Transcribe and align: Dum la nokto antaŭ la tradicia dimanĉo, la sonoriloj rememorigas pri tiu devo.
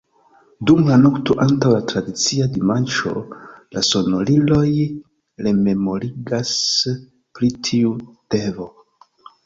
Dum 0.69 0.79
la 0.91 0.95
nokto 1.01 1.35
antaŭ 1.43 1.73
la 1.73 1.81
tradicia 1.91 2.47
dimanĉo, 2.55 3.13
la 3.77 3.85
sonoriloj 3.91 4.59
rememorigas 5.49 6.59
pri 7.39 7.55
tiu 7.71 7.97
devo. 8.39 8.73